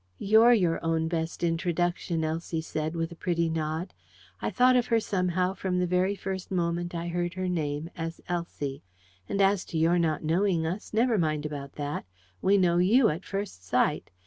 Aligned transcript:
"You're 0.17 0.53
your 0.53 0.83
own 0.83 1.07
best 1.07 1.43
introduction," 1.43 2.23
Elsie 2.23 2.59
said, 2.61 2.95
with 2.95 3.11
a 3.11 3.15
pretty 3.15 3.51
nod: 3.51 3.93
I 4.41 4.49
thought 4.49 4.75
of 4.75 4.87
her 4.87 4.99
somehow 4.99 5.53
from 5.53 5.77
the 5.77 5.85
very 5.85 6.15
first 6.15 6.49
moment 6.49 6.95
I 6.95 7.07
heard 7.09 7.35
her 7.35 7.47
name 7.47 7.91
as 7.95 8.19
Elsie. 8.27 8.81
"And 9.29 9.39
as 9.39 9.63
to 9.65 9.77
your 9.77 9.99
not 9.99 10.23
knowing 10.23 10.65
us, 10.65 10.91
never 10.91 11.19
mind 11.19 11.45
about 11.45 11.73
that. 11.73 12.07
We 12.41 12.57
know 12.57 12.79
YOU 12.79 13.09
at 13.09 13.23
first 13.25 13.63
sight. 13.63 14.09